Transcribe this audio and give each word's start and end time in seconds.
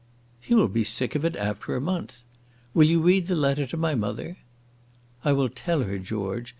"He 0.39 0.55
will 0.55 0.67
be 0.67 0.83
sick 0.83 1.13
of 1.13 1.23
it 1.23 1.35
after 1.35 1.75
a 1.75 1.79
month. 1.79 2.23
Will 2.73 2.85
you 2.85 3.03
read 3.03 3.27
the 3.27 3.35
letter 3.35 3.67
to 3.67 3.77
my 3.77 3.93
mother?" 3.93 4.39
"I 5.23 5.31
will 5.31 5.47
tell 5.49 5.83
her, 5.83 5.99
George. 5.99 6.49